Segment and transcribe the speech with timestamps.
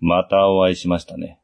[0.00, 1.38] またお会いしましたね。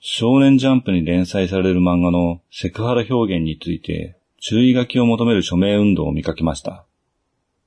[0.00, 6.84] 少年ジャンプに連載される漫画のセクハラ表現について注意書きを求める署名運動を見かけました。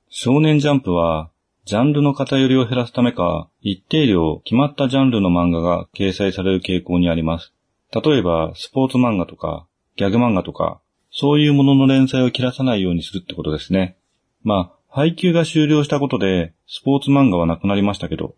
[0.08, 1.30] 少年ジャンプは
[1.66, 7.52] ジャンルの偏りを減らすためか、一定量決まったジャンルの漫画が掲載される傾向にあります。
[7.92, 9.66] 例えば、スポーツ漫画とか、
[9.96, 10.80] ギャグ漫画とか、
[11.10, 13.96] そういうものの連載を切らさないようにするってことですね。
[14.44, 18.36] まあ、配給が終了したことで、スポーツ漫画はなくなりましたけど、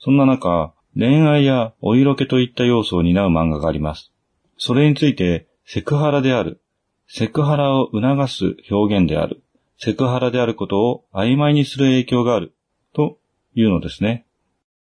[0.00, 4.12] そんな中、恋愛やお色気といった要素を担う漫画があります。
[4.56, 6.60] それについて、セクハラである、
[7.06, 9.42] セクハラを促す表現である、
[9.78, 12.54] セクハラであることを曖昧にする影響がある、
[12.94, 13.18] と
[13.54, 14.26] いうのですね。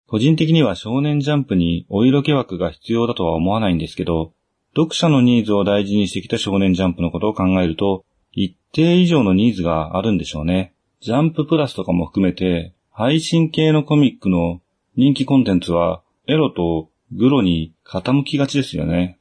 [0.08, 4.34] 個人的には少年ジャンプにお色気枠が必要だとは思わないんですけど、
[4.76, 10.74] 読者のニーズを大事にしてきた少年ジャンプのことを考えると、一定以上のニーズがあるんでしょうね。
[11.02, 14.62] ジャンププラスとかも含めて、配信系のコミックの
[14.98, 19.20] 人気コンテンツは、エロとグロに傾きがちですよね。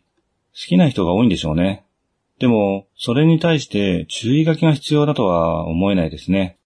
[0.55, 1.85] 好きな人が多いんでしょうね。
[2.39, 6.59] でも、それに対して注意書きが必要だとは思えないですね。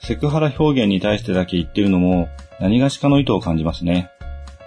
[0.00, 2.28] セクハラ表現に対してだけ言ってるのも
[2.60, 4.10] 何がしかの意図を感じますね。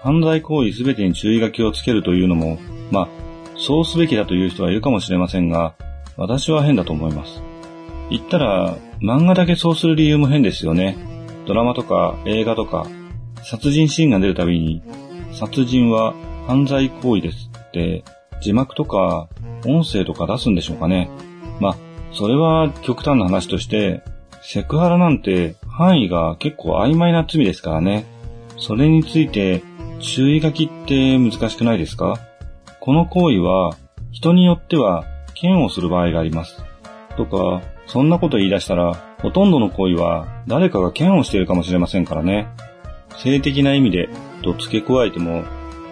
[0.02, 2.58] 犯罪行為すべてに注意書きをつけるというのも、
[2.92, 3.27] まあ、
[3.58, 5.74] そうすべきだという人はいるかもしれませんが、
[6.16, 7.42] 私は変だと思います。
[8.10, 10.98] 言ったら、漫画だけそうする理由も変ですよね。
[11.46, 12.88] ドラマとか映画とか、
[13.44, 14.82] 殺人シーンが出るたびに、
[15.34, 16.14] 殺人は
[16.48, 18.04] 犯罪行為ですって
[18.42, 19.28] 字幕とか
[19.66, 21.10] 音声とか出すんでしょうかね。
[21.60, 21.78] まあ、
[22.14, 24.02] それは極端な話として、
[24.42, 28.06] セクハラなんて範囲が結構曖昧な罪ですからね。
[28.58, 29.62] それについて
[30.00, 32.20] 注意書きって難しくないですか？
[32.88, 33.76] この行為は
[34.14, 35.04] 人によっては
[35.36, 36.64] 嫌悪する場合があります。
[37.18, 42.48] とか、そんなこと言い出したら、ほとんどの行為は誰かが嫌悪しているかもしれませんからね。
[43.18, 44.08] 性的な意味で
[44.42, 45.44] と付け加えても、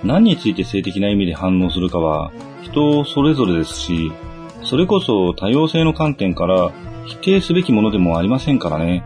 [0.06, 4.14] 何について性的な意味で反応するかは人それぞれですし、
[4.64, 6.72] それこそ多様性の観点から
[7.08, 9.04] 否定すべきものでもありませんからね。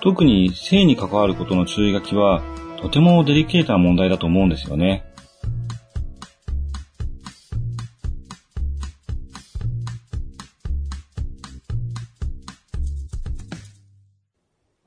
[0.00, 2.40] 特に性に関わることの注意書きは
[2.80, 5.04] とてもデリケートな問題だと思うんですよね。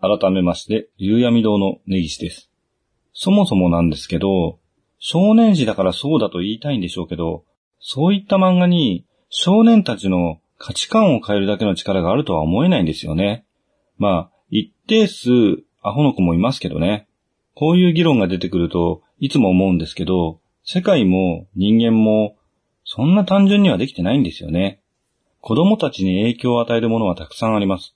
[0.04, 2.50] 改めまして、夕闇堂の根岸です。
[3.14, 4.60] そもそもなんですけど、
[5.00, 7.46] 少年時だからそうだと言いたいんでしょうけど、
[7.80, 13.46] そういった漫画に少年たちの価値観を変えるだけの力があるとは思えないんですよね。
[13.98, 15.30] まあ、一定数
[15.82, 17.08] アホの子もいますけどね。
[17.56, 22.36] こういう議論が出てくるといつも思うんですけど、世界も人間も
[22.84, 24.82] そんな単純にはできてないんですよね。
[25.40, 27.96] 子供たちに影響を与えるものはたくさんあります。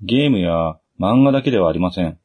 [0.00, 2.18] ゲームや漫画だけではありません。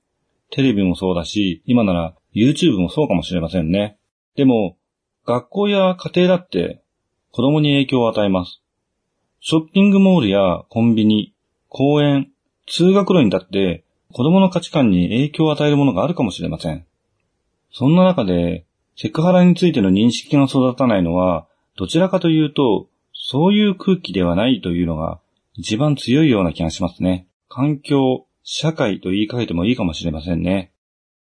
[0.52, 3.98] テレビもそうだし、今なら YouTube もそうかもしれませんね。
[4.36, 4.78] でも、
[5.26, 6.82] 学校や家庭だって
[7.32, 8.62] 子供に影響を与えます。
[9.42, 11.34] ショッピングモールやコンビニ、
[11.68, 12.32] 公園、
[12.68, 16.86] 通学路にだって子供の価値観に影響を与えるものがあるかもしれません。
[17.72, 18.66] そんな中で、
[18.96, 21.48] セクハラについての認識が育たないのは、
[21.78, 25.20] どちらかというと、そういう空気ではないというのが
[25.54, 27.28] 一番強いような気がしますね。
[27.48, 30.74] 環境、社会と言い換えてもいいかもしれませんね。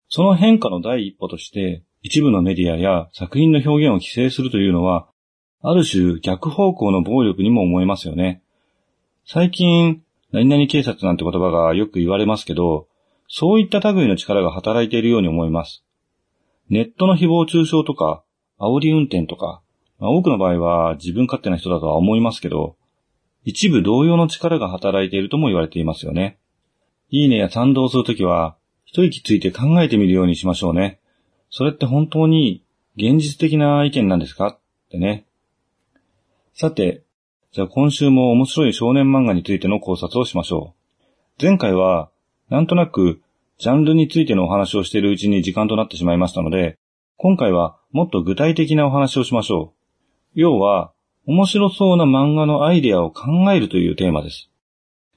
[0.09, 5.07] その変化の第一歩として、一部のメディアや作品の表現を規制するというのは、
[5.61, 8.41] ある種逆方向の暴力にも思えますよね。
[9.23, 12.87] 最近、何々警察なんて言葉がよく言われますけど、
[13.27, 15.85] そういった類の力が働いているように思います。
[16.71, 18.23] ネットの誹謗中傷とか、
[18.59, 19.61] 煽り運転とか、
[19.99, 22.77] まあ、多くの場合は自分勝手な人だとは思いますけど、
[23.43, 26.39] 一部同様の力が働いているとも言われていますよね。
[27.13, 28.55] いいねや賛同するときは、
[28.85, 30.99] 一息ついて考えてみるようにしましょうね。
[31.49, 32.63] それって本当に
[32.95, 34.47] 現実的な意見なんですか？
[34.47, 34.59] っ
[34.90, 35.25] てね。
[36.53, 37.03] さて、
[37.52, 40.73] じゃあ今週も面白い少年漫画についての考察をしましょ
[41.37, 41.43] う。
[41.43, 42.09] 前回は、
[42.49, 43.22] なんとなく、
[43.58, 46.78] ジャンルについてのお話をしているうちに時間となってしまいましたので、
[47.17, 49.73] 今回はもっと具体的なお話をしましょ
[50.35, 50.40] う。
[50.40, 50.93] 要は、
[51.25, 54.49] 面白そうな漫画のアイデアを考えるというテーマです。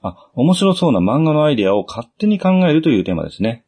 [0.07, 3.65] あ、面白そうな漫画のアイデアを勝手に考えるというテーマですね。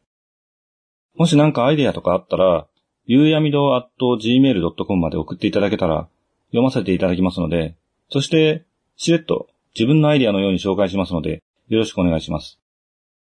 [1.16, 2.66] もし何かアイデアとかあったら、
[3.06, 6.08] ゆうやみど at gmail.com まで送っていただけたら、
[6.48, 7.76] 読ませていただきますので、
[8.10, 8.64] そして、
[8.96, 12.58] しれっと自分のアイデアのように紹介しますので、よろしくお願いします。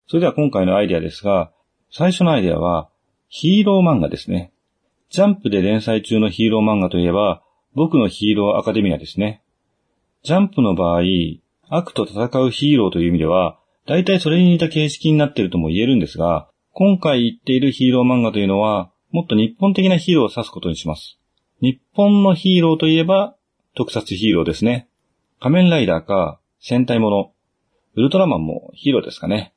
[0.06, 1.52] それでは今回のアイデアですが、
[1.90, 2.88] 最初のアイデアは、
[3.28, 4.52] ヒーロー漫画ですね。
[5.10, 7.42] ジャンプで連載中のヒーロー漫画といえば、
[7.74, 9.42] 僕のヒーローアカデミアですね。
[10.22, 11.02] ジャンプの場合、
[11.70, 21.18] 悪と戦うヒーローという意味では、大体それに似た形式になっているとも言えるんですが、今回言っているヒーロー漫画というのは、もっと日本的なヒーローを指すことにします。
[21.60, 23.34] 日本のヒーローといえば、
[23.74, 24.88] 特撮ヒーローですね。
[25.40, 27.32] 仮面ライダーか、戦隊もの、
[27.94, 29.54] ウルトラマンもヒーローですかね。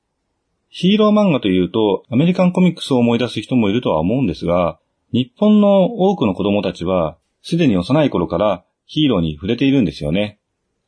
[0.69, 4.79] ヒーロー漫画というと、アメリカンコミックスを思い出す人もいるとは思うんですが、
[5.11, 10.39] 日本の多くの子供たちは、すでに幼い頃からヒーローに触れているんですよね。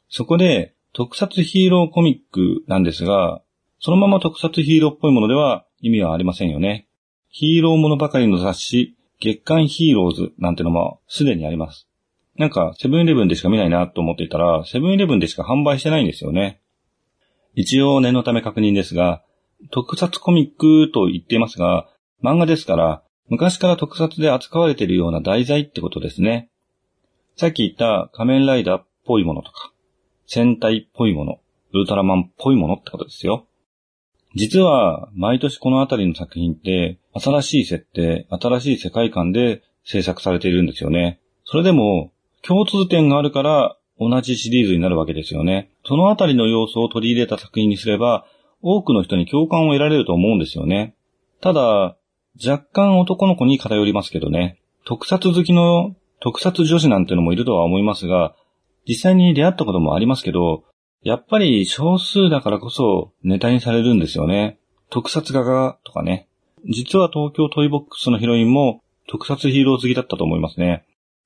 [0.10, 3.42] そこで、特撮ヒーローコミックなんですが、
[3.80, 6.88] そのまま特撮ヒーローっぽいものでは意味はありませんよね。
[7.30, 11.88] ヒーローものばかりの雑誌、月刊ヒーローズなんてのもすでにあります。
[12.38, 16.62] なんか、セブンイレブンでしか見ないなと思っていたら、セブンイレブンでしか販売してないんですよね。
[17.56, 19.24] 一応念のため確認ですが、
[19.72, 21.90] 特撮コミックと言っていますが、
[22.24, 26.50] 漫画ですから、昔から特撮で扱われているような題材ってことですね。
[27.36, 29.73] さっき言った仮面ライダーっぽいものとか、
[30.34, 31.40] 戦隊っぽいもの、
[31.74, 33.46] ウルトラマンっぽいものってことですよ。
[34.34, 41.20] 実は、毎年このあたりの作品って、新しい設定、新しい世界観で制作されているんですよね。
[41.46, 45.70] それでも、共通点があるから同じシリーズになるわけですよね。
[45.86, 48.26] そのあたりの要素を取り入れた作品にすれば、
[48.64, 50.96] 多くの人に共感を得られると思うんですよね。
[51.42, 51.96] ただ、
[52.44, 54.58] 若干男の子に偏りますけどね。
[54.84, 58.34] 特撮好きの特撮女子なんてのもいるとは思いますが、
[58.88, 60.64] 実際に出会ったこともありますけど、
[61.04, 64.58] やっぱり少数だからこそネタにされるんですよね。
[64.90, 66.28] 特撮画がとかね。
[66.66, 70.86] 実は東京トイボックスのヒロインも特撮ヒーロー好きだったと思いますね。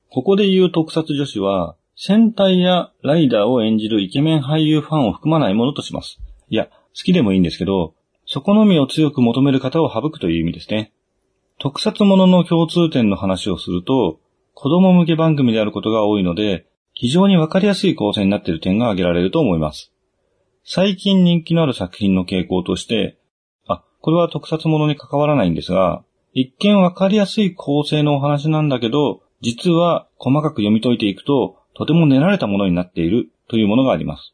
[0.09, 6.19] ここで言う特撮女子は、戦隊やライダーを演じるイケメン俳優ファンを含まないものとします。
[6.49, 6.71] いや、好
[7.03, 7.93] きでもいいんですけど、
[8.25, 10.91] そこのみを強く求める方を省くという意味ですね。
[11.59, 14.19] 特撮ものの共通点の話をすると、
[14.53, 16.67] 子供向け番組であることが多いので、
[16.99, 19.91] 非常にわかりやすい構成になっている点が挙げられると思います。
[20.63, 23.19] 最近人気のある作品の傾向として、
[23.67, 26.03] あ、これは特撮ものに関わらないんですが、
[26.33, 34.33] 一見わかりやすい構成のお話なんだけど、実は細かく読み解いていくと、とても練られたものになっているというものがあります。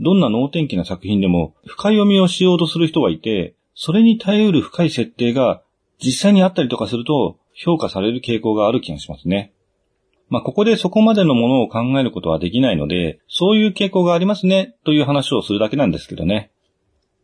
[0.00, 5.62] どんな能天気な作品でも深読みをしようとする人がいて、それに耐えうる深い設定が
[6.02, 9.52] 実際にあったりとかすると評価される傾向がある気がしますね。
[10.30, 16.52] まあ、ここでそこまでのものを考えることはできないので、そういう傾向がありますね、という話をするだけなんですけどね。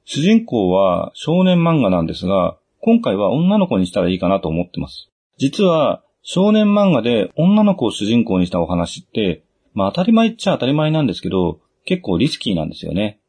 [0.05, 5.09] 主人公は少年漫画なんですが、今回は女の子にしたらいいかなと思ってます。
[5.39, 13.21] 実は、少年漫画で女の子を主人公にしたお話って、まあ当たり前っちゃ当たり前なんですけど、結構リスキーなんですよね。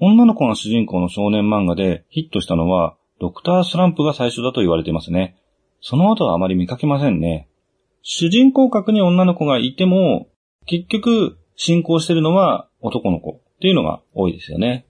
[0.00, 5.36] 女の子が主人公の少年漫画でヒットしたのは、ドクタースランプが最初だと言われてますね。
[5.80, 7.48] その後はあまり見かけませんね。
[8.06, 10.28] 主人公格に女の子がいても、
[10.66, 14.84] 結局、進行してるのは男の子っていうのが多いですよね。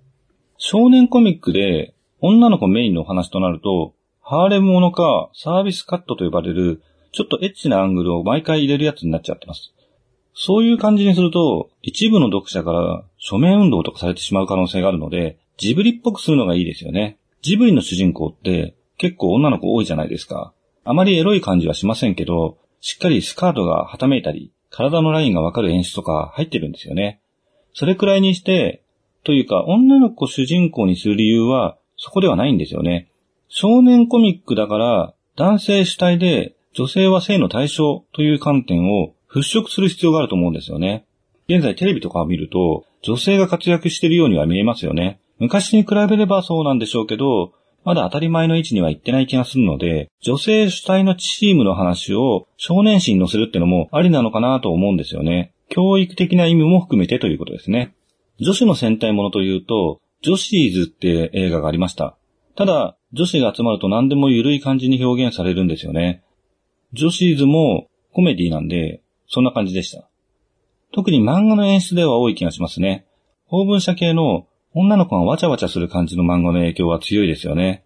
[0.58, 6.82] 少年コミックで女の子メインのお話となると、ハーレムものかサービスカットと呼ばれる
[7.12, 9.72] ちょっとエッチなアングルを毎回入れるやつになっちゃってます。
[10.34, 17.18] そういう感じにすると、一部の読者から署名運動とかされてしまう可能性があるので、ジブリっぽくするのがいいですよね。
[17.42, 20.52] ジブリの主人公って結構女の子多いじゃないですか。
[20.82, 27.18] あまりエロい感じはしませんけど、しっかりスカートがはためいたり、体のラインがわかる演出とか入ってるんですよね。
[27.72, 28.82] それくらいにして、
[29.24, 33.08] というか女の子主人公にする理由はそこではないんですよね。
[33.48, 41.06] 少年コミックだから男性主体で女性は性の対象という観点を払拭する必要があると思うんですよね。
[41.48, 45.20] 現在テレビとかを見ると女性が活躍しているようには見えますよね。
[45.38, 55.52] 昔に比べればそうなんでしょうけど、まだ当たり前の位置には行ってない気がするので、女性主体のチームの話を少年誌に載せるってのもありなのかなと思うんですよね。
[55.68, 57.94] 教育的な意味も含めてということですね。
[58.40, 62.16] 女子の戦隊ものというと、女子ーズって映画がありました。
[62.56, 66.22] ただ、女子が集まると何でも緩い感じに表現されるんですよね。
[66.92, 70.08] 女子ーズもコメディなんで、そんな感じでした。
[70.92, 73.04] 特に漫画の演出では多い気がしますね。
[73.46, 77.84] 法文社系の女の子がわちゃわちゃする感じの漫画の影響は強いですよね。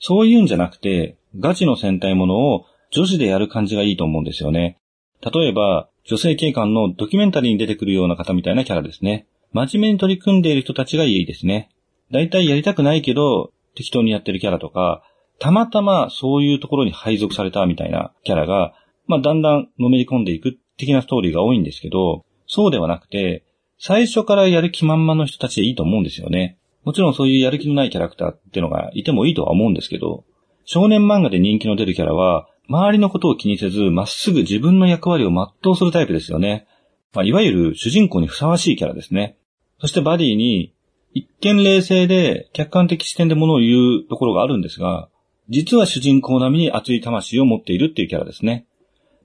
[0.00, 4.78] そういうんじゃなくて、ガチの戦隊ものを女子でやる感じがいいと思うんですよね。
[5.20, 9.26] 例えば、女性警官のドキュメンタリーに出てくるような方みたいなキャラですね。
[9.52, 11.70] 真面目に取り組んでいる人たちがいいですね。
[12.10, 15.02] だいたいやりたくないけど、適当にやってるキャラとか、
[15.38, 18.74] たまたまそういうところに配属されたみたいなキャラが、
[19.06, 23.44] まあ、だんだんのめり込んでいく的なストーリーが多いんですけど、そうではなくて、
[23.86, 26.56] 最初からやる気満々の人たちでいいと思うんですよね。
[26.84, 30.24] もちろんそういうやる気のないキャラクターってのがいてもいいとは思うんですけど、
[30.64, 36.66] 少年漫画で人気の出るキャラは、周りのことを気にせず、まっすぐ自分の役割を全うするタイプですよね。
[37.12, 39.36] まあ、いわゆる主人公にふさわしいキャラですね。
[39.78, 40.72] そしてバディに、
[41.12, 45.10] 一見冷静で客観的視点で物を言うところがあるんですが、
[45.50, 48.64] 実は主人公並みに熱い魂を持っているっていうキャラですね。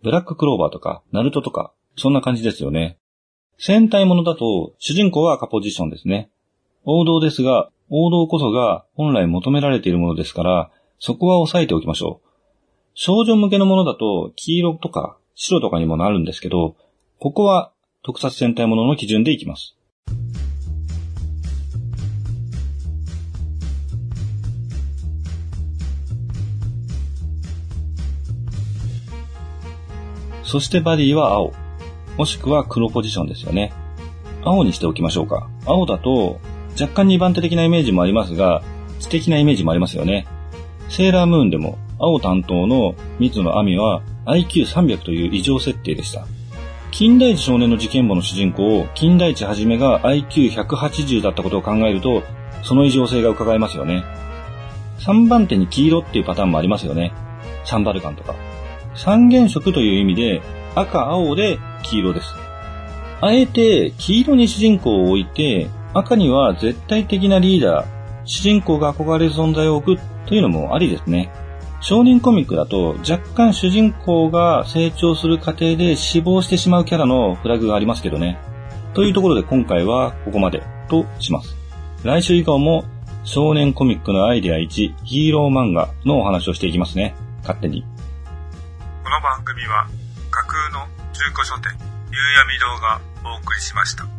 [0.03, 2.97] ブラッククローバーとか、ナルトとか、そんな感じですよね。
[3.61, 6.29] 戦隊ものだと、主人公は赤ポジションですね。
[6.85, 12.27] 王道ですが、王道こそが本来求められているものですから、そこは押さえておきましょう。
[12.93, 16.77] 少女向けのものだと、黄色とか白とかにもなるんですけど、
[17.19, 19.75] ここは特撮戦隊ものの基準でいきます。
[30.43, 31.68] そしてバディは青。
[32.19, 33.71] もしくは黒ポジションですよね。
[34.43, 35.49] 青にしておきましょうか。
[35.65, 36.41] 青だと、
[36.77, 38.61] 若干2番手的なイメージもありますが、
[38.99, 40.27] 知的なイメージもありますよね。
[40.89, 46.27] セーラームーンでも、青担当の水野亜美は IQ300 という異常設定でした。
[46.91, 52.23] 金田一少年の事件簿の主人公、金田一はじめが IQ180 だったことを考えると、
[52.63, 54.03] その異常性が伺えますよね。
[54.97, 57.13] 3番手に黄色っていうパターンもありますよね。
[57.63, 58.35] サンバルカンとか。
[58.93, 60.41] 三原色という意味で、
[60.75, 62.35] 赤、青で黄色です。
[63.21, 67.87] あえて黄色に主人公を置いて、赤には絶対的なリーダー、
[68.25, 71.31] 主人公が憧れる存在を置くというのもありですね。
[71.81, 78.37] 少年コミックだと若干主人公が成長する過程で死亡してしまうキャラのフラグがありますけどね。
[78.93, 81.55] というところで今回はここまでとします。
[82.03, 82.83] 来週以降も
[83.23, 84.67] 少年コミックのアイデア1
[85.03, 87.15] ヒーロー漫画のお話をしていきますね。
[87.41, 87.83] 勝手に。
[89.03, 89.87] この番組は
[90.29, 91.71] 架空の中古書店、
[92.11, 94.18] 夕闇堂がお送りしました。